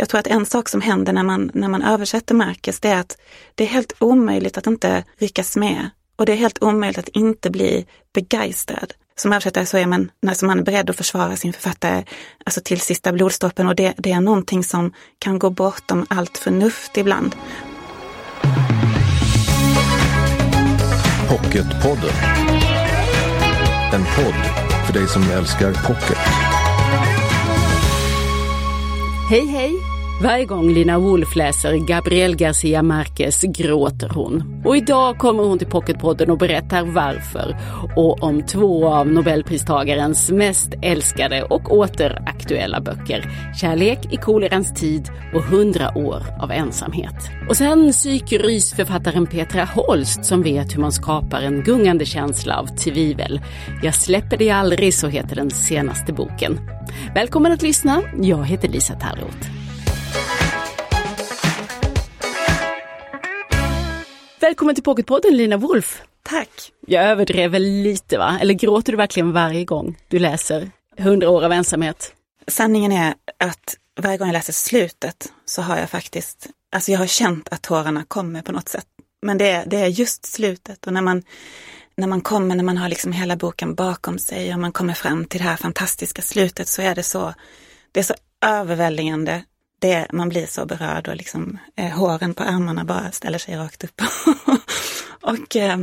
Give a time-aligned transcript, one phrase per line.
[0.00, 3.00] Jag tror att en sak som händer när man, när man översätter Marcus, det är
[3.00, 3.18] att
[3.54, 5.90] det är helt omöjligt att inte ryckas med.
[6.16, 8.94] Och det är helt omöjligt att inte bli begeistrad.
[9.16, 12.04] Som översättare så är man, alltså man är beredd att försvara sin författare
[12.44, 16.96] alltså till sista blodstoppen och det, det är någonting som kan gå bortom allt förnuft
[16.96, 17.36] ibland.
[21.28, 22.14] Pocketpodden.
[23.92, 26.18] En podd för dig som älskar pocket.
[29.30, 29.87] Hej hej!
[30.22, 34.62] Varje gång Lina Wolf läser Gabriel Garcia Marquez gråter hon.
[34.64, 37.56] Och idag kommer hon till Pocketpodden och berättar varför.
[37.96, 43.24] Och om två av Nobelpristagarens mest älskade och återaktuella böcker.
[43.60, 47.30] Kärlek i kolerans tid och hundra år av ensamhet.
[47.48, 53.40] Och sen psykrysförfattaren Petra Holst som vet hur man skapar en gungande känsla av tvivel.
[53.82, 56.60] Jag släpper dig aldrig, så heter den senaste boken.
[57.14, 58.02] Välkommen att lyssna.
[58.20, 59.57] Jag heter Lisa Tallroth.
[64.48, 66.02] Välkommen till Pocketpodden Lina Wolf.
[66.22, 66.72] Tack!
[66.86, 68.38] Jag överdrev väl lite va?
[68.40, 72.14] Eller gråter du verkligen varje gång du läser Hundra år av ensamhet?
[72.46, 77.06] Sanningen är att varje gång jag läser slutet så har jag faktiskt, alltså jag har
[77.06, 78.86] känt att tårarna kommer på något sätt.
[79.22, 81.22] Men det är, det är just slutet och när man,
[81.96, 85.24] när man kommer, när man har liksom hela boken bakom sig och man kommer fram
[85.24, 87.34] till det här fantastiska slutet så är det så,
[87.92, 88.14] det är så
[88.46, 89.42] överväldigande
[89.78, 93.84] det, man blir så berörd och liksom eh, håren på armarna bara ställer sig rakt
[93.84, 94.02] upp.
[95.20, 95.78] och, eh,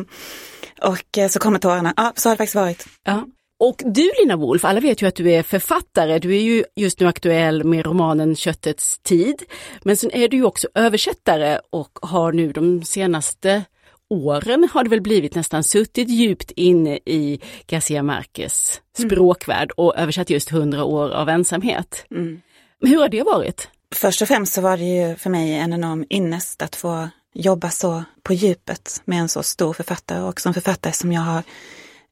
[0.82, 1.94] och eh, så kommer tårarna.
[1.98, 2.86] Ja, så har det faktiskt varit.
[3.04, 3.28] Ja.
[3.60, 6.20] Och du Lina Wolf, alla vet ju att du är författare.
[6.20, 9.44] Du är ju just nu aktuell med romanen Köttets tid.
[9.84, 13.64] Men sen är du ju också översättare och har nu de senaste
[14.10, 19.10] åren har det väl blivit nästan suttit djupt inne i Garcia Marquez mm.
[19.10, 22.06] språkvärld och översatt just hundra år av ensamhet.
[22.12, 22.42] Mm.
[22.82, 23.70] Hur har det varit?
[23.96, 27.70] Först och främst så var det ju för mig en enorm ynnest att få jobba
[27.70, 31.44] så på djupet med en så stor författare och som författare som jag har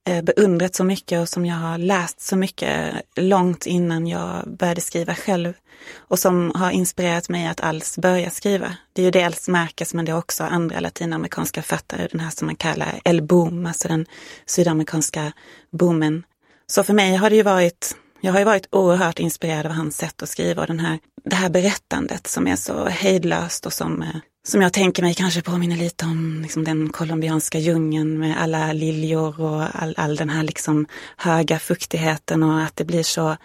[0.08, 4.82] eh, beundrat så mycket och som jag har läst så mycket långt innan jag började
[4.82, 5.54] skriva själv
[5.98, 8.78] och som har inspirerat mig att alls börja skriva.
[8.94, 12.46] Det är ju dels Marcus men det är också andra latinamerikanska författare, den här som
[12.46, 14.06] man kallar El Boom, alltså den
[14.46, 15.32] sydamerikanska
[15.72, 16.24] boomen.
[16.68, 17.96] Så för mig har det ju varit
[18.26, 21.36] jag har ju varit oerhört inspirerad av hans sätt att skriva och den här, det
[21.36, 24.16] här berättandet som är så hejdlöst och som, eh,
[24.48, 29.42] som jag tänker mig kanske påminner lite om liksom den colombianska djungeln med alla liljor
[29.42, 30.86] och all, all den här liksom
[31.18, 33.38] höga fuktigheten och att det blir så,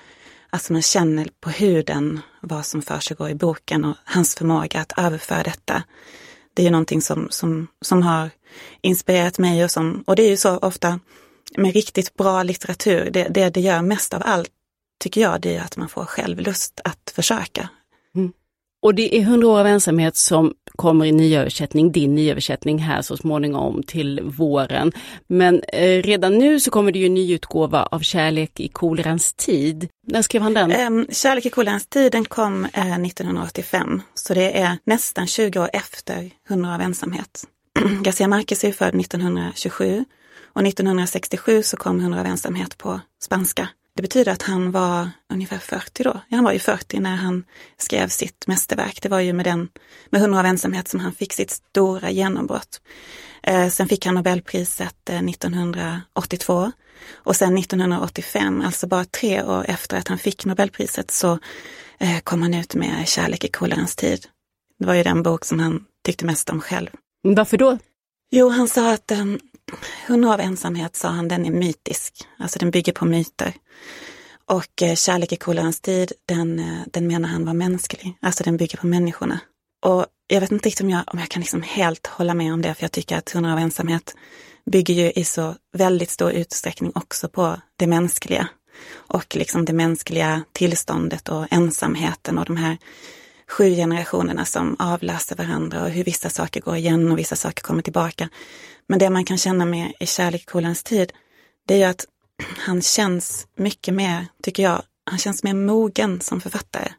[0.51, 5.43] alltså man känner på huden vad som för i boken och hans förmåga att överföra
[5.43, 5.83] detta.
[6.55, 8.31] Det är ju någonting som, som, som har
[8.83, 11.01] inspirerat mig och som, och det är ju så ofta
[11.57, 14.51] med riktigt bra litteratur, det, det, det gör mest av allt
[14.99, 17.69] tycker jag, det är att man får självlust att försöka.
[18.15, 18.33] Mm.
[18.83, 23.17] Och det är 100 år av ensamhet som kommer i nyöversättning, din nyöversättning här så
[23.17, 24.93] småningom till våren.
[25.27, 29.89] Men eh, redan nu så kommer det ju en nyutgåva av Kärlek i kolerans tid.
[30.07, 30.93] När skrev han den?
[30.93, 35.71] Um, Kärlek i kolerans tid den kom eh, 1985, så det är nästan 20 år
[35.73, 37.45] efter 100 år av ensamhet.
[38.03, 40.05] Garcia Marquez är född 1927
[40.53, 43.69] och 1967 så kom 100 år av ensamhet på spanska.
[43.99, 46.21] Det betyder att han var ungefär 40 då.
[46.29, 47.45] Ja, han var ju 40 när han
[47.77, 49.03] skrev sitt mästerverk.
[49.03, 49.69] Det var ju med den,
[50.11, 52.81] med Hundra av ensamhet som han fick sitt stora genombrott.
[53.43, 56.73] Eh, sen fick han Nobelpriset eh, 1982
[57.13, 61.39] och sen 1985, alltså bara tre år efter att han fick Nobelpriset, så
[61.99, 64.27] eh, kom han ut med Kärlek i kolerans tid.
[64.79, 66.89] Det var ju den bok som han tyckte mest om själv.
[67.23, 67.79] Varför då?
[68.31, 69.11] Jo, han sa att
[70.07, 72.15] hon av ensamhet, sa han, den är mytisk.
[72.39, 73.55] Alltså den bygger på myter.
[74.47, 78.19] Och eh, Kärlek i kolerans tid, den, eh, den menar han var mänsklig.
[78.21, 79.41] Alltså den bygger på människorna.
[79.87, 82.63] Och jag vet inte riktigt om jag, om jag kan liksom helt hålla med om
[82.63, 84.15] det, för jag tycker att Hundra av ensamhet
[84.71, 88.49] bygger ju i så väldigt stor utsträckning också på det mänskliga.
[88.93, 92.79] Och liksom det mänskliga tillståndet och ensamheten och de här
[93.49, 97.83] sju generationerna som avlöser varandra och hur vissa saker går igen och vissa saker kommer
[97.83, 98.29] tillbaka.
[98.87, 100.51] Men det man kan känna med i Kärlek
[100.85, 101.13] tid,
[101.67, 102.07] det är ju att
[102.59, 106.93] han känns mycket mer, tycker jag, han känns mer mogen som författare.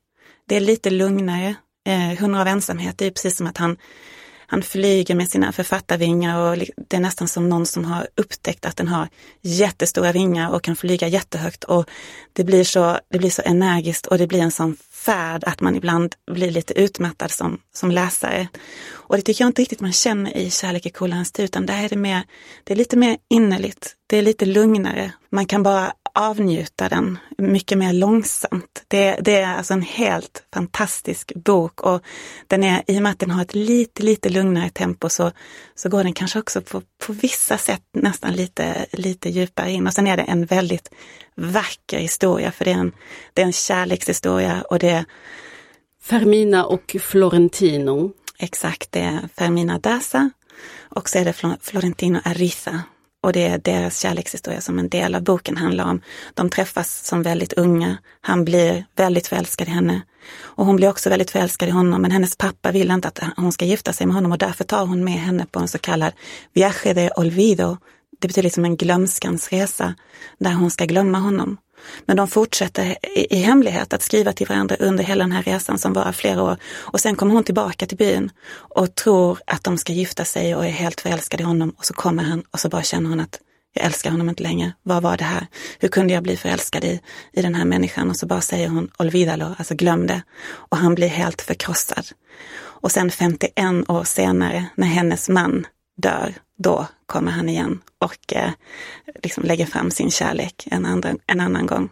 [0.47, 1.55] Det är lite lugnare.
[1.87, 3.77] Eh, Hundra av ensamhet, det är precis som att han,
[4.51, 6.57] han flyger med sina författarvingar och
[6.89, 9.07] det är nästan som någon som har upptäckt att den har
[9.41, 11.89] jättestora vingar och kan flyga jättehögt och
[12.33, 15.75] det blir så, det blir så energiskt och det blir en sån färd att man
[15.75, 18.47] ibland blir lite utmattad som, som läsare.
[18.91, 21.83] Och det tycker jag inte riktigt man känner i Kärlek i kolarens tid, utan där
[21.83, 22.23] är det, mer,
[22.63, 25.11] det är lite mer innerligt, det är lite lugnare.
[25.31, 28.83] Man kan bara avnjuta den mycket mer långsamt.
[28.87, 32.01] Det, det, är alltså en helt fantastisk bok och
[32.47, 35.31] den är, i och med att den har ett lite, lite lugnare tempo så,
[35.75, 39.87] så går den kanske också på, på vissa sätt nästan lite, lite djupare in.
[39.87, 40.91] Och sen är det en väldigt
[41.35, 42.91] vacker historia för det är en,
[43.33, 45.05] det är en kärlekshistoria och det är
[46.01, 48.11] Fermina och Florentino.
[48.39, 50.29] Exakt, det är Fermina Daza
[50.79, 52.83] och så är det Florentino Ariza
[53.23, 56.01] och det är deras kärlekshistoria som en del av boken handlar om.
[56.33, 57.97] De träffas som väldigt unga.
[58.21, 60.01] Han blir väldigt förälskad i henne.
[60.39, 63.51] Och hon blir också väldigt förälskad i honom, men hennes pappa vill inte att hon
[63.51, 66.13] ska gifta sig med honom och därför tar hon med henne på en så kallad
[66.53, 67.77] viaje de olvido.
[68.21, 69.95] Det betyder liksom en glömskans resa,
[70.37, 71.57] där hon ska glömma honom.
[72.05, 75.77] Men de fortsätter i, i hemlighet att skriva till varandra under hela den här resan
[75.77, 76.57] som varar flera år.
[76.75, 80.65] Och sen kommer hon tillbaka till byn och tror att de ska gifta sig och
[80.65, 81.73] är helt förälskad i honom.
[81.77, 83.39] Och så kommer han och så bara känner hon att
[83.73, 84.73] jag älskar honom inte längre.
[84.83, 85.47] Vad var det här?
[85.79, 87.01] Hur kunde jag bli förälskad i,
[87.33, 88.09] i den här människan?
[88.09, 90.21] Och så bara säger hon olvidalo, alltså glöm det.
[90.41, 92.05] Och han blir helt förkrossad.
[92.81, 95.67] Och sen 51 år senare, när hennes man
[95.97, 98.51] dör, då kommer han igen och eh,
[99.23, 101.89] liksom lägger fram sin kärlek en, andra, en annan gång.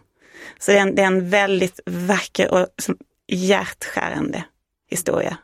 [0.58, 4.44] Så det är en, det är en väldigt vacker och som, hjärtskärande
[4.90, 5.36] historia.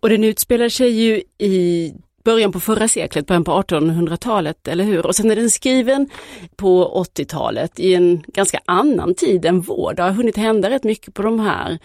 [0.00, 1.94] Och den utspelar sig ju i
[2.24, 5.06] början på förra seklet, början på 1800-talet, eller hur?
[5.06, 6.10] Och sen är den skriven
[6.56, 9.94] på 80-talet i en ganska annan tid än vår.
[9.94, 11.78] Det har hunnit hända rätt mycket på de här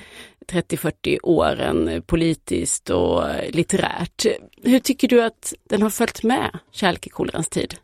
[0.52, 4.26] 30-40 åren politiskt och litterärt.
[4.64, 7.76] Hur tycker du att den har följt med Kärlek i kolerans tid?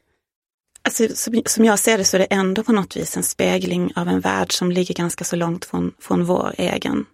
[0.81, 1.07] Alltså,
[1.45, 4.19] som, jag ser det så är det ändå på något vis en spegling av en
[4.19, 7.05] värld som ligger ganska så långt från, från vår egen.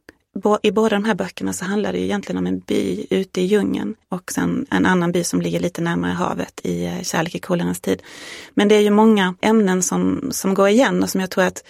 [0.64, 3.96] I båda de här böckerna så handlar det egentligen om en by ute i djungeln
[4.10, 7.80] och sen en annan by som ligger lite närmare havet i eh, Kärlek i kolerans
[7.80, 8.02] tid.
[8.54, 11.64] Men det är ju många ämnen som, som går igen och som jag tror att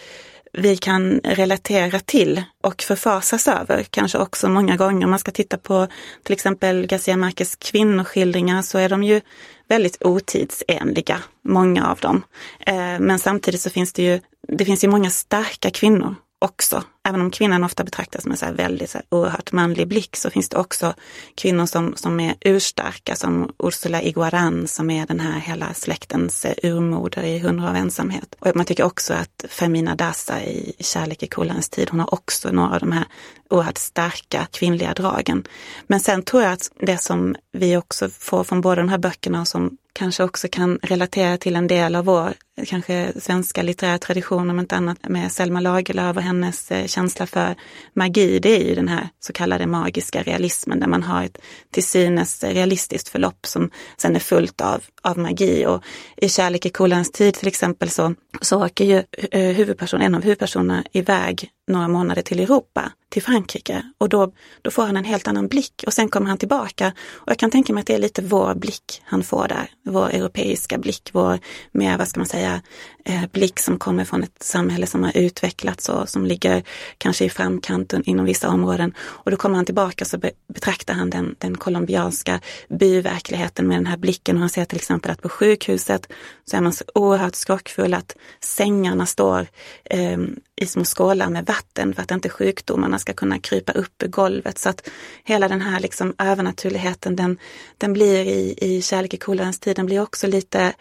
[0.53, 5.05] vi kan relatera till och förfasas över, kanske också många gånger.
[5.05, 5.87] Om man ska titta på
[6.23, 9.21] till exempel Garcia Marquez kvinnoskildringar så är de ju
[9.67, 12.23] väldigt otidsenliga, många av dem.
[12.59, 16.83] Eh, men samtidigt så finns det ju, det finns ju många starka kvinnor också.
[17.07, 20.29] Även om kvinnan ofta betraktas med så här väldigt så här oerhört manlig blick så
[20.29, 20.93] finns det också
[21.35, 26.71] kvinnor som, som är urstarka som Ursula Iguaran som är den här hela släktens eh,
[26.71, 28.35] urmoder i Hundra av ensamhet.
[28.39, 32.51] Och man tycker också att Femina Dassa i Kärlek i Kolans tid, hon har också
[32.51, 33.05] några av de här
[33.49, 35.43] oerhört starka kvinnliga dragen.
[35.87, 39.41] Men sen tror jag att det som vi också får från båda de här böckerna
[39.41, 42.33] och som kanske också kan relatera till en del av vår
[42.67, 47.55] kanske svenska litterära tradition om inte annat med Selma Lagerlöf och hennes eh, känsla för
[47.93, 48.39] magi.
[48.39, 51.37] Det är ju den här så kallade magiska realismen där man har ett
[51.71, 55.65] till synes realistiskt förlopp som sen är fullt av, av magi.
[55.65, 55.83] Och
[56.17, 60.23] i Kärlek i kolans tid till exempel så, så åker ju eh, huvudperson, en av
[60.23, 63.81] huvudpersonerna iväg några månader till Europa, till Frankrike.
[63.97, 66.93] Och då, då får han en helt annan blick och sen kommer han tillbaka.
[67.13, 70.09] Och jag kan tänka mig att det är lite vår blick han får där, vår
[70.09, 71.39] europeiska blick, vår
[71.71, 72.61] mer, vad ska man säga, säga,
[73.05, 76.63] eh, blick som kommer från ett samhälle som har utvecklats och som ligger
[76.97, 78.93] kanske i framkant inom vissa områden.
[78.99, 80.17] Och då kommer han tillbaka så
[80.53, 85.11] betraktar han den, den colombianska byverkligheten med den här blicken och han ser till exempel
[85.11, 86.11] att på sjukhuset
[86.45, 89.47] så är man så oerhört skrockfull att sängarna står
[89.85, 90.17] eh,
[90.61, 94.57] i små skålar med vatten för att inte sjukdomarna ska kunna krypa upp i golvet.
[94.57, 94.89] Så att
[95.23, 97.37] hela den här liksom övernaturligheten den,
[97.77, 100.73] den blir i, i Kärlek i kolerans tid, den blir också lite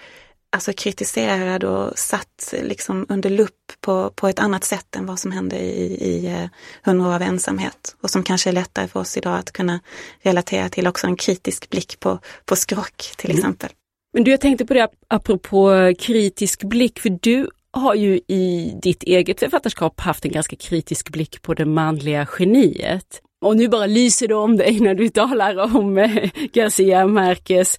[0.53, 5.33] alltså kritiserad och satt liksom under lupp på, på ett annat sätt än vad som
[5.33, 6.49] hände i, i eh,
[6.85, 7.97] Hundra år av ensamhet.
[8.01, 9.81] Och som kanske är lättare för oss idag att kunna
[10.23, 13.39] relatera till också en kritisk blick på, på skrock till mm.
[13.39, 13.71] exempel.
[14.13, 19.03] Men du, jag tänkte på det apropå kritisk blick, för du har ju i ditt
[19.03, 23.23] eget författarskap haft en ganska kritisk blick på det manliga geniet.
[23.45, 27.79] Och nu bara lyser det om dig när du talar om eh, Garcia Marquez.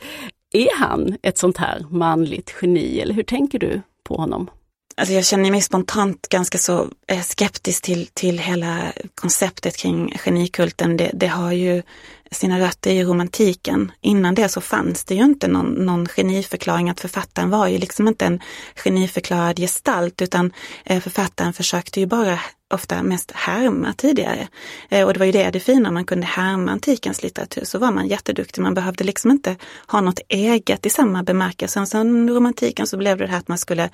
[0.53, 4.49] Är han ett sånt här manligt geni eller hur tänker du på honom?
[4.97, 10.97] Alltså jag känner mig spontant ganska så eh, skeptisk till, till hela konceptet kring genikulten.
[10.97, 11.83] Det, det har ju
[12.31, 13.91] sina rötter i romantiken.
[14.01, 18.07] Innan det så fanns det ju inte någon, någon geniförklaring att författaren var ju liksom
[18.07, 18.39] inte en
[18.75, 20.51] geniförklarad gestalt utan
[20.85, 22.39] eh, författaren försökte ju bara
[22.73, 24.47] ofta mest härma tidigare.
[24.89, 27.91] Eh, och det var ju det det fina, man kunde härma antikens litteratur så var
[27.91, 28.61] man jätteduktig.
[28.61, 29.55] Man behövde liksom inte
[29.87, 31.85] ha något eget i samma bemärkelse.
[31.85, 33.89] Sen romantiken så blev det det här att man skulle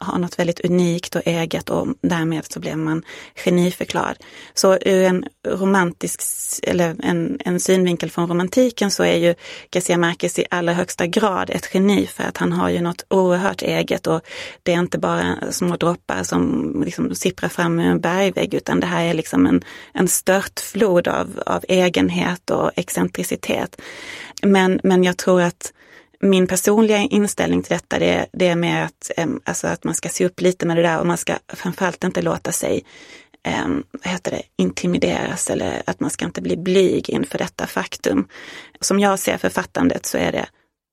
[0.00, 3.02] ha något väldigt unikt och eget och därmed så blev man
[3.34, 4.16] geniförklarad.
[4.54, 6.20] Så ur en romantisk,
[6.62, 9.34] eller en, en synvinkel från romantiken så är ju
[9.70, 13.62] Garcia Marquez i allra högsta grad ett geni för att han har ju något oerhört
[13.62, 14.20] eget och
[14.62, 18.86] det är inte bara små droppar som liksom sipprar fram ur en bergvägg utan det
[18.86, 19.64] här är liksom en,
[19.94, 23.80] en störtflod av, av egenhet och excentricitet.
[24.42, 25.72] Men, men jag tror att
[26.20, 29.10] min personliga inställning till detta det, det är med att,
[29.44, 32.22] alltså att man ska se upp lite med det där och man ska framförallt inte
[32.22, 32.84] låta sig
[33.64, 38.28] um, vad heter det, intimideras eller att man ska inte bli blyg inför detta faktum.
[38.80, 40.46] Som jag ser författandet så är det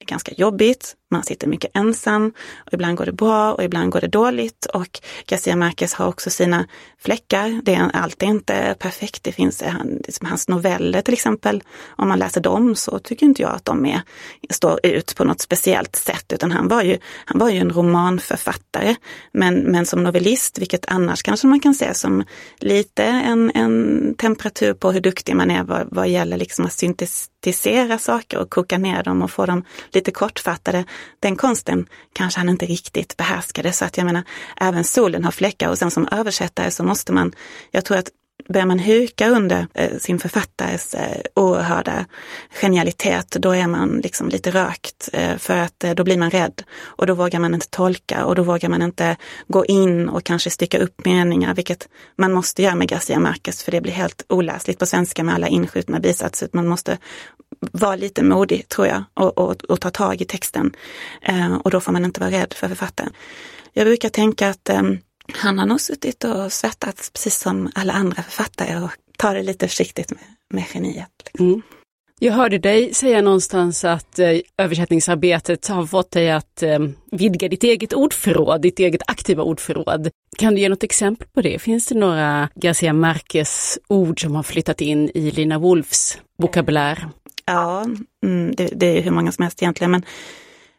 [0.05, 0.96] ganska jobbigt.
[1.10, 4.66] Man sitter mycket ensam och ibland går det bra och ibland går det dåligt.
[4.66, 6.68] Och Garcia Marquez har också sina
[7.00, 7.62] fläckar.
[7.64, 9.24] Det är, allt är inte perfekt.
[9.24, 11.64] Det finns eh, han, liksom hans noveller till exempel.
[11.96, 14.02] Om man läser dem så tycker inte jag att de är,
[14.50, 16.34] står ut på något speciellt sätt.
[16.34, 18.96] Utan han var ju, han var ju en romanförfattare.
[19.32, 22.24] Men, men som novellist, vilket annars kanske man kan se som
[22.60, 27.98] lite en, en temperatur på hur duktig man är vad, vad gäller liksom att syntetisera
[27.98, 30.86] saker och koka ner dem och få dem lite kortfattade
[31.20, 33.72] den konsten kanske han inte riktigt behärskade.
[33.74, 34.24] Så att jag menar,
[34.62, 37.34] även solen har fläckar och sen som översättare så måste man,
[37.72, 38.10] jag tror att
[38.50, 42.06] börjar man huka under eh, sin författares eh, oerhörda
[42.50, 46.63] genialitet, då är man liksom lite rökt eh, för att eh, då blir man rädd
[46.80, 50.50] och då vågar man inte tolka och då vågar man inte gå in och kanske
[50.50, 54.80] stycka upp meningar, vilket man måste göra med Garcia Marquez för det blir helt oläsligt
[54.80, 56.50] på svenska med alla inskjutna bisatser.
[56.51, 56.98] Man måste
[57.60, 60.76] vara lite modig, tror jag, och, och, och ta tag i texten.
[61.22, 63.12] Eh, och då får man inte vara rädd för författaren.
[63.74, 64.82] Jag brukar tänka att eh,
[65.34, 69.68] han har nog suttit och svettats precis som alla andra författare och tar det lite
[69.68, 70.24] försiktigt med,
[70.54, 71.12] med geniet.
[71.26, 71.48] Liksom.
[71.48, 71.62] Mm.
[72.20, 76.80] Jag hörde dig säga någonstans att eh, översättningsarbetet har fått dig att eh,
[77.12, 80.10] vidga ditt eget ordförråd, ditt eget aktiva ordförråd.
[80.38, 81.60] Kan du ge något exempel på det?
[81.60, 87.10] Finns det några Garcia Marquez ord som har flyttat in i Lina Wolfs vokabulär?
[87.48, 87.86] Ja,
[88.24, 90.06] mm, det, det, är hur många som helst egentligen, men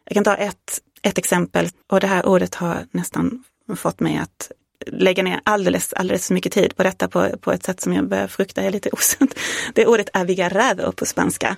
[0.05, 1.69] jag kan ta ett, ett exempel.
[1.87, 3.43] Och det här ordet har nästan
[3.75, 4.51] fått mig att
[4.91, 8.07] lägga ner alldeles, alldeles för mycket tid på detta på, på ett sätt som jag
[8.07, 9.39] börjar frukta är lite osunt.
[9.73, 11.55] Det ordet avigarado på spanska,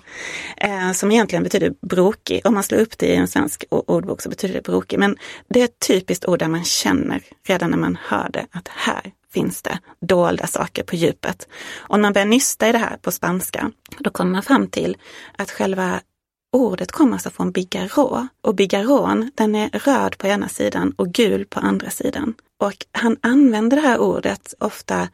[0.57, 2.41] eh, som egentligen betyder brokig.
[2.45, 4.99] Om man slår upp det i en svensk ordbok så betyder det brokig.
[4.99, 8.67] Men det är ett typiskt ord där man känner redan när man hör det att
[8.67, 11.47] här finns det dolda saker på djupet.
[11.77, 14.97] Och när man börjar nysta i det här på spanska, då kommer man fram till
[15.37, 16.01] att själva
[16.51, 21.45] ordet kommer alltså från bigarrå Och bigarrån, den är röd på ena sidan och gul
[21.45, 22.33] på andra sidan.
[22.59, 25.09] Och han använder det här ordet ofta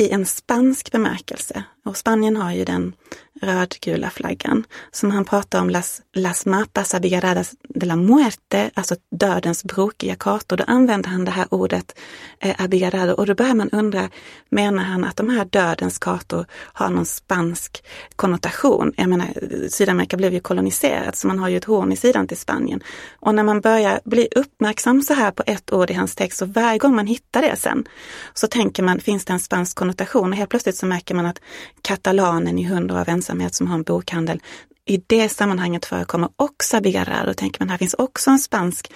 [0.00, 1.64] i en spansk bemärkelse.
[1.84, 2.94] Och Spanien har ju den
[3.40, 9.64] rödgula flaggan som han pratar om las, las mapas abigaradas de la muerte, alltså dödens
[9.64, 10.56] brokiga kartor.
[10.56, 11.98] Då använder han det här ordet
[12.40, 14.10] eh, abigarado och då börjar man undra,
[14.48, 17.84] menar han att de här dödens kartor har någon spansk
[18.16, 18.92] konnotation?
[18.96, 19.28] Jag menar,
[19.68, 22.82] Sydamerika blev ju koloniserat så man har ju ett horn i sidan till Spanien.
[23.20, 26.46] Och när man börjar bli uppmärksam så här på ett ord i hans text, så
[26.46, 27.84] varje gång man hittar det sen,
[28.34, 30.30] så tänker man, finns det en spansk konnotation?
[30.30, 31.40] Och helt plötsligt så märker man att
[31.82, 34.40] katalanen i Hundra av ensamhet som har en bokhandel.
[34.86, 37.26] I det sammanhanget förekommer också Bigarrar.
[37.26, 38.92] Då tänker man här finns också en spansk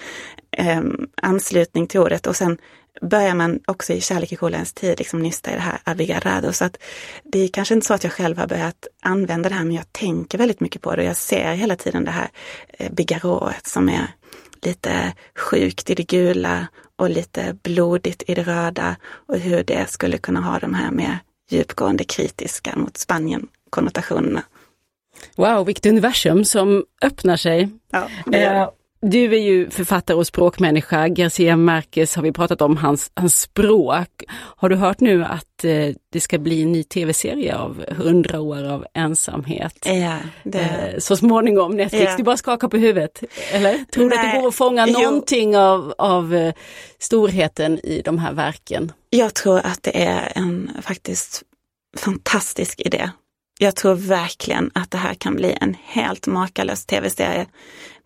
[0.51, 0.81] eh,
[1.21, 2.57] anslutning till ordet och sen
[3.01, 6.53] börjar man också i Kärlek i kolens tid liksom nysta i det här abigarrado.
[6.53, 6.77] Så att
[7.23, 9.93] det är kanske inte så att jag själv har börjat använda det här, men jag
[9.93, 12.29] tänker väldigt mycket på det och jag ser hela tiden det här
[12.69, 14.07] eh, bigarrået som är
[14.61, 18.95] lite sjukt i det gula och lite blodigt i det röda
[19.27, 21.17] och hur det skulle kunna ha de här med
[21.49, 24.43] djupgående kritiska mot Spanien-konnotationerna.
[25.35, 27.69] Wow, vilket universum som öppnar sig.
[27.91, 28.69] Ja, eh,
[29.01, 31.07] du är ju författare och språkmänniska.
[31.07, 34.23] Garcia Marquez har vi pratat om, hans, hans språk.
[34.31, 38.63] Har du hört nu att eh, det ska bli en ny tv-serie av hundra år
[38.63, 39.77] av ensamhet?
[39.85, 40.59] Ja, det...
[40.59, 42.05] eh, så småningom, Netflix.
[42.05, 42.17] Ja.
[42.17, 43.85] Du bara skakar på huvudet, eller?
[43.91, 44.99] Tror du att det går att fånga jo.
[44.99, 46.53] någonting av, av eh,
[46.99, 48.91] storheten i de här verken?
[49.09, 51.43] Jag tror att det är en faktiskt
[51.97, 53.09] fantastisk idé.
[53.61, 57.45] Jag tror verkligen att det här kan bli en helt makalös tv-serie.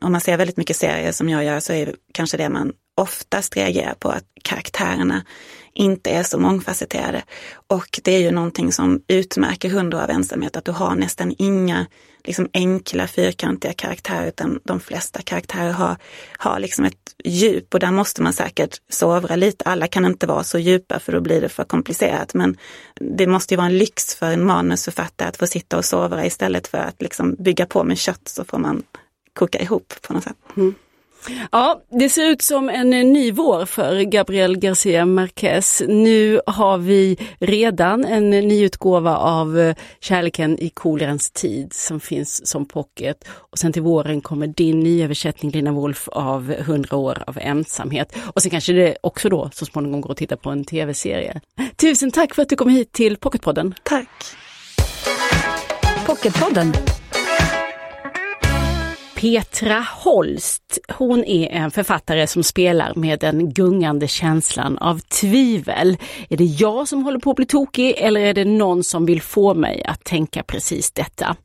[0.02, 3.56] Om man ser väldigt mycket serier som jag gör så är kanske det man oftast
[3.56, 5.26] reagerar på att karaktärerna
[5.74, 7.24] inte är så mångfacetterade.
[7.68, 11.86] Och det är ju någonting som utmärker hundra av ensamhet, att du har nästan inga
[12.24, 15.98] liksom enkla fyrkantiga karaktärer utan de flesta karaktärer har,
[16.38, 19.66] har liksom ett djup och där måste man säkert sovra lite.
[19.66, 22.58] Alla kan inte vara så djupa för då blir det för komplicerat men
[22.94, 26.68] det måste ju vara en lyx för en manusförfattare att få sitta och sovra istället
[26.68, 28.84] för att liksom bygga på med kött så får man
[29.34, 30.38] koka ihop på något sätt.
[30.58, 30.76] Mm.
[31.52, 35.82] Ja, det ser ut som en ny vår för Gabriel Garcia Marquez.
[35.88, 42.48] Nu har vi redan en ny utgåva av eh, Kärleken i kolerans tid som finns
[42.48, 43.28] som pocket.
[43.30, 48.16] Och sen till våren kommer din nyöversättning Lina Wolf av 100 år av ensamhet.
[48.36, 51.42] Och sen kanske det också då så småningom går att titta på en tv-serie.
[51.76, 53.74] Tusen tack för att du kom hit till Pocketpodden.
[53.84, 54.10] Tack.
[56.06, 56.74] Pocketpodden
[59.24, 60.80] Petra Holst.
[60.98, 65.98] Hon är en författare som spelar med den gungande känslan av tvivel.
[66.30, 69.22] Är det jag som håller på att bli tokig eller är det någon som vill
[69.22, 71.36] få mig att tänka precis detta?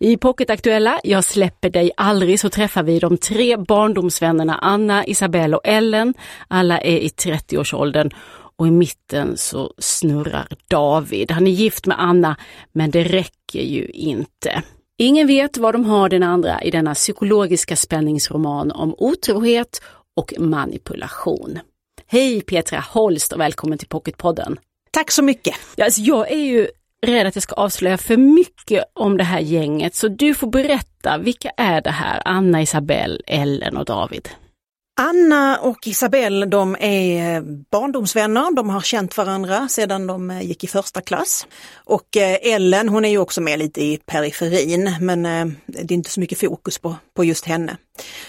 [0.00, 5.66] I Pocketaktuella Jag släpper dig aldrig så träffar vi de tre barndomsvännerna Anna, Isabelle och
[5.66, 6.14] Ellen.
[6.48, 8.10] Alla är i 30-årsåldern
[8.56, 11.30] och i mitten så snurrar David.
[11.30, 12.36] Han är gift med Anna,
[12.72, 14.62] men det räcker ju inte.
[14.98, 19.82] Ingen vet vad de har den andra i denna psykologiska spänningsroman om otrohet
[20.16, 21.58] och manipulation.
[22.06, 24.58] Hej Petra Holst och välkommen till Pocketpodden.
[24.90, 25.54] Tack så mycket.
[25.78, 26.68] Alltså jag är ju
[27.06, 31.18] rädd att jag ska avslöja för mycket om det här gänget så du får berätta,
[31.18, 32.22] vilka är det här?
[32.24, 34.28] Anna, Isabelle, Ellen och David?
[34.98, 40.64] Anna och Isabelle de är eh, barndomsvänner, de har känt varandra sedan de eh, gick
[40.64, 41.46] i första klass.
[41.74, 45.22] Och eh, Ellen hon är ju också med lite i periferin men
[45.66, 47.76] det är inte så mycket fokus på, på just henne.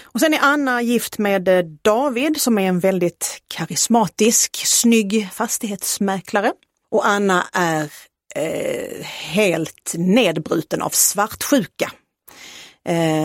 [0.02, 1.48] Och sen är Anna gift med
[1.82, 6.52] David som är en väldigt karismatisk, snygg fastighetsmäklare.
[6.90, 7.92] Och Anna är
[8.34, 11.92] eh, helt nedbruten av svartsjuka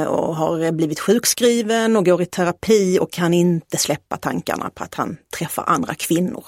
[0.07, 4.95] och har blivit sjukskriven och går i terapi och kan inte släppa tankarna på att
[4.95, 6.43] han träffar andra kvinnor.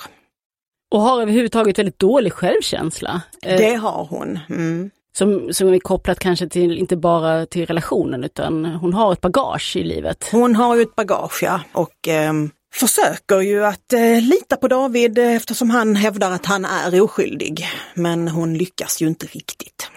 [0.91, 3.22] Och har överhuvudtaget väldigt dålig självkänsla.
[3.41, 4.39] Eh, det har hon.
[4.50, 4.89] Mm.
[5.17, 9.75] Som, som är kopplat kanske till, inte bara till relationen utan hon har ett bagage
[9.75, 10.29] i livet.
[10.31, 12.34] Hon har ju ett bagage ja och eh,
[12.74, 17.67] försöker ju att eh, lita på David eftersom han hävdar att han är oskyldig.
[17.93, 19.89] Men hon lyckas ju inte riktigt.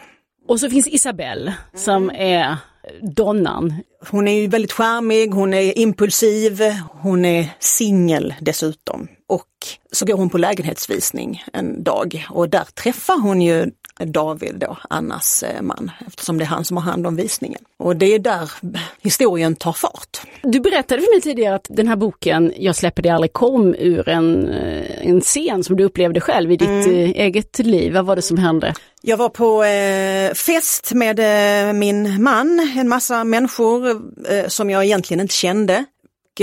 [0.49, 2.57] Och så finns Isabelle som är
[3.03, 3.75] donnan.
[4.11, 6.63] Hon är ju väldigt charmig, hon är impulsiv,
[7.03, 9.09] hon är singel dessutom.
[9.29, 9.49] Och
[9.93, 13.67] så går hon på lägenhetsvisning en dag och där träffar hon ju
[14.07, 17.61] David då, Annas eh, man, eftersom det är han som har hand om visningen.
[17.77, 18.51] Och det är där
[19.01, 20.21] historien tar fart.
[20.43, 24.09] Du berättade för mig tidigare att den här boken Jag släpper det aldrig kom ur
[24.09, 26.89] en, eh, en scen som du upplevde själv i ditt mm.
[26.89, 27.93] Eh, eget liv.
[27.93, 28.75] Vad var det som hände?
[29.03, 31.19] Jag var på eh, fest med
[31.69, 33.91] eh, min man, en massa människor
[34.31, 35.85] eh, som jag egentligen inte kände.
[36.39, 36.41] Och,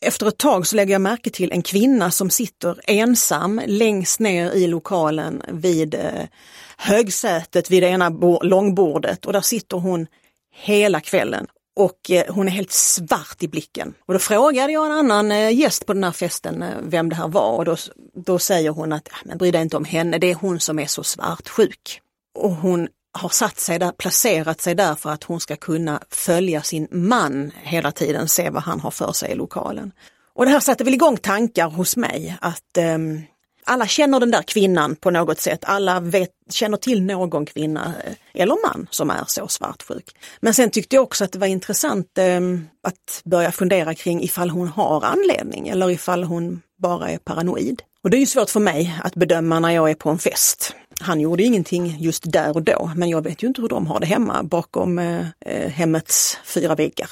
[0.00, 4.52] efter ett tag så lägger jag märke till en kvinna som sitter ensam längst ner
[4.52, 6.24] i lokalen vid eh,
[6.76, 8.08] högsätet vid det ena
[8.42, 10.06] långbordet och där sitter hon
[10.54, 13.94] hela kvällen och eh, hon är helt svart i blicken.
[14.06, 17.28] Och då frågade jag en annan eh, gäst på den här festen vem det här
[17.28, 17.76] var och då,
[18.14, 20.78] då säger hon att, ah, men bry dig inte om henne, det är hon som
[20.78, 22.00] är så svartsjuk.
[22.38, 26.62] Och hon har satt sig där, placerat sig där för att hon ska kunna följa
[26.62, 29.92] sin man hela tiden, se vad han har för sig i lokalen.
[30.34, 33.22] Och det här satte väl igång tankar hos mig att um,
[33.64, 35.60] alla känner den där kvinnan på något sätt.
[35.62, 40.16] Alla vet, känner till någon kvinna eh, eller man som är så svartsjuk.
[40.40, 42.40] Men sen tyckte jag också att det var intressant eh,
[42.86, 47.82] att börja fundera kring ifall hon har anledning eller ifall hon bara är paranoid.
[48.02, 50.74] Och det är ju svårt för mig att bedöma när jag är på en fest.
[51.00, 54.00] Han gjorde ingenting just där och då, men jag vet ju inte hur de har
[54.00, 57.10] det hemma bakom eh, eh, hemmets fyra väggar.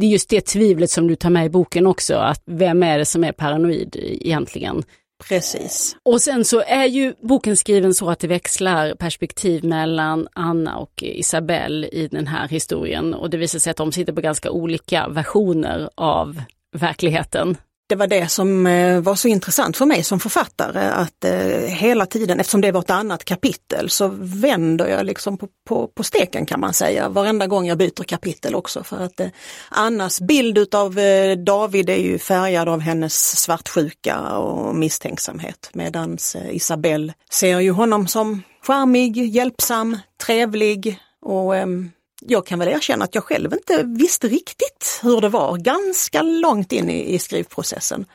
[0.00, 2.98] Det är just det tvivlet som du tar med i boken också, att vem är
[2.98, 4.84] det som är paranoid egentligen?
[5.28, 5.96] Precis.
[6.02, 11.02] Och sen så är ju boken skriven så att det växlar perspektiv mellan Anna och
[11.02, 15.08] Isabelle i den här historien och det visar sig att de sitter på ganska olika
[15.08, 16.42] versioner av
[16.76, 17.56] verkligheten
[17.88, 22.06] det var det som eh, var så intressant för mig som författare att eh, hela
[22.06, 26.46] tiden, eftersom det var ett annat kapitel, så vänder jag liksom på, på, på steken
[26.46, 27.08] kan man säga.
[27.08, 29.28] Varenda gång jag byter kapitel också för att eh,
[29.68, 30.98] Annas bild utav
[31.46, 38.42] David är ju färgad av hennes svartsjuka och misstänksamhet medans Isabelle ser ju honom som
[38.62, 41.90] charmig, hjälpsam, trevlig och ehm,
[42.20, 45.56] jag kan väl erkänna att jag själv inte visste riktigt hur det var.
[45.56, 48.06] Ganska långt in i, i skrivprocessen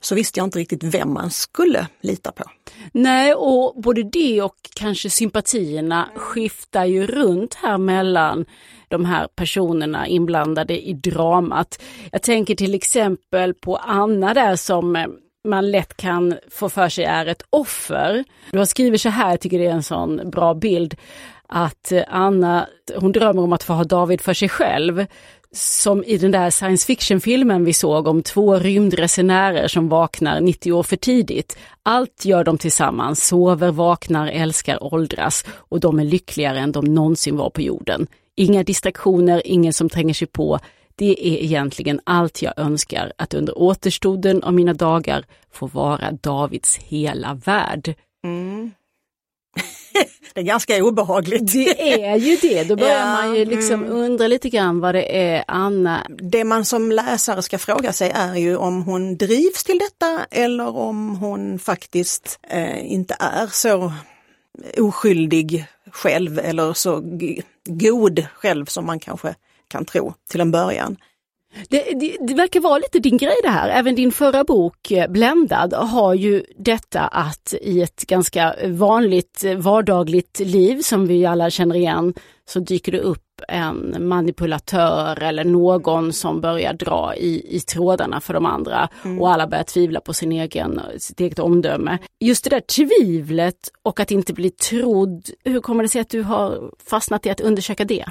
[0.00, 2.44] så visste jag inte riktigt vem man skulle lita på.
[2.92, 8.46] Nej, och både det och kanske sympatierna skiftar ju runt här mellan
[8.88, 11.82] de här personerna inblandade i dramat.
[12.12, 15.06] Jag tänker till exempel på Anna där som eh,
[15.48, 18.24] man lätt kan få för sig är ett offer.
[18.50, 20.96] Du har skrivit så här, jag tycker det är en sån bra bild
[21.50, 25.06] att eh, Anna, hon drömmer om att få ha David för sig själv.
[25.52, 30.82] Som i den där science fiction-filmen vi såg om två rymdresenärer som vaknar 90 år
[30.82, 31.58] för tidigt.
[31.82, 37.36] Allt gör de tillsammans, sover, vaknar, älskar, åldras och de är lyckligare än de någonsin
[37.36, 38.06] var på jorden.
[38.36, 40.58] Inga distraktioner, ingen som tränger sig på.
[40.94, 46.76] Det är egentligen allt jag önskar, att under återstoden av mina dagar få vara Davids
[46.76, 47.94] hela värld.
[48.24, 48.70] Mm
[50.34, 51.52] det är ganska obehagligt.
[51.52, 53.96] Det är ju det, då börjar ja, man ju liksom mm.
[53.96, 56.06] undra lite grann vad det är Anna...
[56.08, 60.76] Det man som läsare ska fråga sig är ju om hon drivs till detta eller
[60.76, 63.92] om hon faktiskt eh, inte är så
[64.78, 67.02] oskyldig själv eller så
[67.64, 69.34] god själv som man kanske
[69.68, 70.96] kan tro till en början.
[71.68, 73.68] Det, det, det, verkar vara lite din grej det här.
[73.68, 79.54] Även din förra bok eh, Bländad har ju detta att i ett ganska vanligt eh,
[79.54, 82.14] vardagligt liv som vi alla känner igen
[82.48, 88.34] så dyker det upp en manipulatör eller någon som börjar dra i, i trådarna för
[88.34, 89.20] de andra mm.
[89.20, 91.98] och alla börjar tvivla på sin egen, sitt eget omdöme.
[92.20, 96.22] Just det där tvivlet och att inte bli trodd, hur kommer det sig att du
[96.22, 98.04] har fastnat i att undersöka det?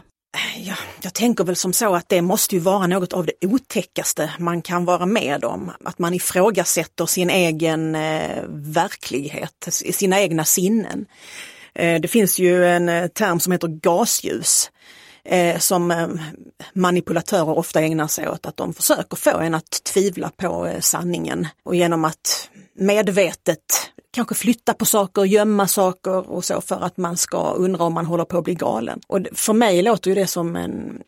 [0.57, 4.33] Ja, jag tänker väl som så att det måste ju vara något av det otäckaste
[4.39, 5.71] man kan vara med om.
[5.85, 11.05] Att man ifrågasätter sin egen eh, verklighet, sina egna sinnen.
[11.75, 14.71] Eh, det finns ju en eh, term som heter gasljus
[15.25, 16.07] eh, som eh,
[16.73, 21.47] manipulatörer ofta ägnar sig åt, att de försöker få en att tvivla på eh, sanningen
[21.63, 27.17] och genom att medvetet kanske flytta på saker, gömma saker och så för att man
[27.17, 29.01] ska undra om man håller på att bli galen.
[29.07, 31.01] Och för mig låter ju det som en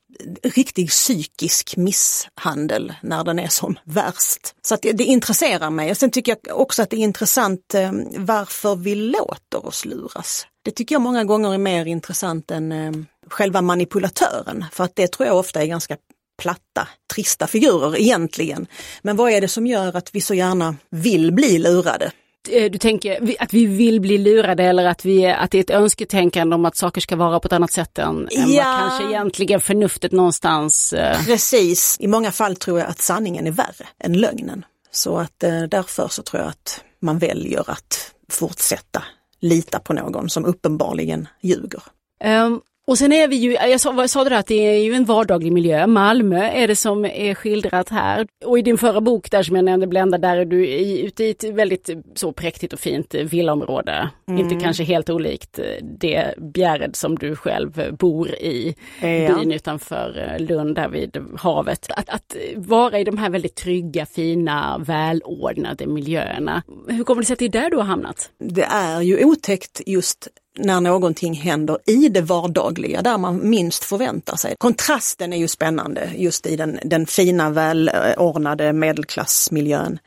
[0.43, 4.55] riktig psykisk misshandel när den är som värst.
[4.61, 5.91] Så att det, det intresserar mig.
[5.91, 10.47] Och sen tycker jag också att det är intressant eh, varför vi låter oss luras.
[10.63, 12.91] Det tycker jag många gånger är mer intressant än eh,
[13.29, 15.97] själva manipulatören, för att det tror jag ofta är ganska
[16.41, 18.67] platta, trista figurer egentligen.
[19.01, 22.11] Men vad är det som gör att vi så gärna vill bli lurade?
[22.49, 25.69] Eh, du tänker att vi vill bli lurade eller att, vi, att det är ett
[25.69, 28.41] önsketänkande om att saker ska vara på ett annat sätt än, ja.
[28.41, 30.93] än vad kanske egentligen förnuftet någonstans...
[30.93, 31.25] Eh...
[31.25, 34.65] Precis, i många fall tror jag att sanningen är värre än lögnen.
[34.91, 39.03] Så att eh, därför så tror jag att man väljer att fortsätta
[39.41, 41.83] lita på någon som uppenbarligen ljuger.
[42.23, 45.05] Um, och sen är vi ju, jag sa, sa det att det är ju en
[45.05, 45.87] vardaglig miljö.
[45.87, 48.27] Malmö är det som är skildrat här.
[48.45, 51.23] Och i din förra bok där som jag nämnde, Blenda, där är du i, ute
[51.23, 54.09] i ett väldigt så präktigt och fint villaområde.
[54.27, 54.39] Mm.
[54.39, 59.07] Inte kanske helt olikt det Bjärred som du själv bor i, ja.
[59.07, 61.87] byn utanför Lund där vid havet.
[61.97, 66.63] Att, att vara i de här väldigt trygga, fina, välordnade miljöerna.
[66.87, 68.29] Hur kommer det sig att det är där du har hamnat?
[68.39, 74.35] Det är ju otäckt just när någonting händer i det vardagliga där man minst förväntar
[74.35, 74.55] sig.
[74.57, 79.99] Kontrasten är ju spännande just i den, den fina välordnade medelklassmiljön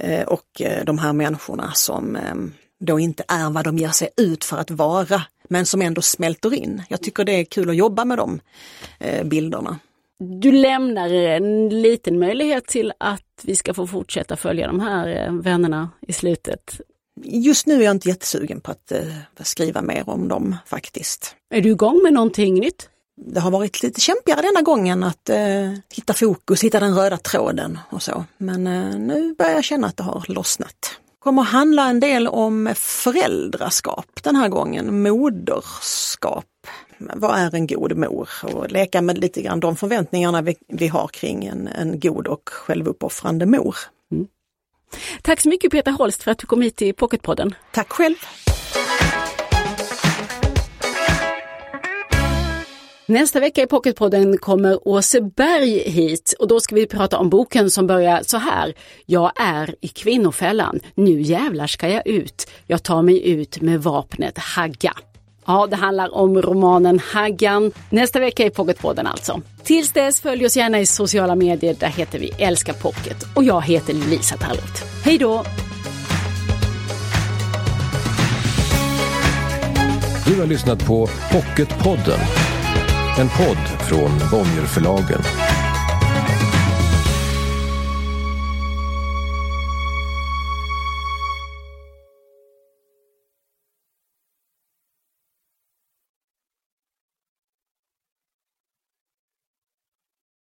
[0.00, 4.08] eh, och eh, de här människorna som ehm, då inte är vad de ger sig
[4.16, 6.82] ut för att vara men som ändå smälter in.
[6.88, 8.40] Jag tycker det är kul att jobba med de
[9.00, 9.78] eh, bilderna.
[10.18, 15.90] Du lämnar en liten möjlighet till att vi ska få fortsätta följa de här vännerna
[16.08, 16.80] i slutet.
[17.24, 21.36] Just nu är jag inte jättesugen på att uh, skriva mer om dem faktiskt.
[21.54, 22.88] Är du igång med någonting nytt?
[23.26, 27.78] Det har varit lite kämpigare denna gången att uh, hitta fokus, hitta den röda tråden
[27.90, 28.24] och så.
[28.38, 31.00] Men uh, nu börjar jag känna att det har lossnat.
[31.18, 36.44] kommer att handla en del om föräldraskap den här gången, moderskap.
[36.98, 38.28] Vad är en god mor?
[38.42, 42.48] Och leka med lite grann de förväntningarna vi, vi har kring en, en god och
[42.48, 43.76] självuppoffrande mor.
[44.12, 44.26] Mm.
[45.22, 47.54] Tack så mycket Peter Holst för att du kom hit till Pocketpodden.
[47.72, 48.14] Tack själv.
[53.08, 57.70] Nästa vecka i Pocketpodden kommer Åse Berg hit och då ska vi prata om boken
[57.70, 58.74] som börjar så här.
[59.04, 60.80] Jag är i kvinnofällan.
[60.94, 62.50] Nu jävlar ska jag ut.
[62.66, 64.92] Jag tar mig ut med vapnet Hagga.
[65.46, 67.72] Ja, det handlar om romanen Haggan.
[67.90, 69.40] Nästa vecka i Pocketpodden alltså.
[69.62, 71.76] Tills dess följ oss gärna i sociala medier.
[71.80, 73.26] Där heter vi Älska Pocket.
[73.34, 74.84] Och jag heter Lisa Tallroth.
[75.04, 75.44] Hej då!
[80.26, 82.20] Du har lyssnat på Pocketpodden.
[83.18, 85.20] En podd från Bonnierförlagen.